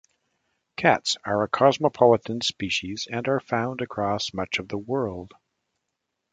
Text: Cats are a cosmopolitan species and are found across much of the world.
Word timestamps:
Cats 0.77 1.15
are 1.25 1.43
a 1.43 1.47
cosmopolitan 1.47 2.41
species 2.41 3.07
and 3.11 3.27
are 3.27 3.39
found 3.39 3.81
across 3.81 4.33
much 4.33 4.57
of 4.57 4.67
the 4.67 4.79
world. 4.79 5.35